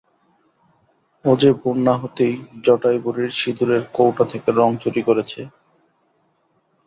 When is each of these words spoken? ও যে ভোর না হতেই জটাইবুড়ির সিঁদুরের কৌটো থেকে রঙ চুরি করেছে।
ও 1.25 1.31
যে 1.37 1.49
ভোর 1.59 1.75
না 1.87 1.93
হতেই 2.01 2.33
জটাইবুড়ির 2.65 3.31
সিঁদুরের 3.39 3.83
কৌটো 3.93 4.23
থেকে 4.31 4.49
রঙ 4.51 4.71
চুরি 4.81 5.01
করেছে। 5.07 5.41